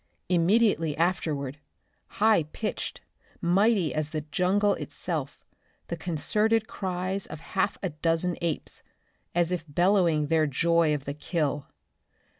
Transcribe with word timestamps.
Immediately 0.29 0.97
afterward, 0.97 1.59
high 2.17 2.41
pitched, 2.41 3.01
mighty 3.39 3.93
as 3.93 4.09
the 4.09 4.21
jungle 4.21 4.73
itself, 4.73 5.45
the 5.89 5.95
concerted 5.95 6.67
cries 6.67 7.27
of 7.27 7.39
half 7.53 7.77
a 7.83 7.89
dozen 7.89 8.35
apes, 8.41 8.81
as 9.35 9.51
if 9.51 9.63
bellowing 9.67 10.25
their 10.25 10.47
joy 10.47 10.95
of 10.95 11.05
the 11.05 11.13
kill. 11.13 11.67